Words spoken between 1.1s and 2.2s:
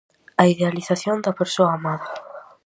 da persoa amada.